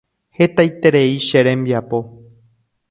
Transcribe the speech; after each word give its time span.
Hetaiterei 0.37 1.13
che 1.27 1.43
rembiapo. 1.43 1.99